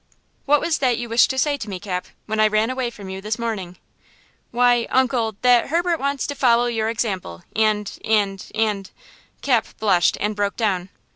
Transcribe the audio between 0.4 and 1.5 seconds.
"What was that you wished to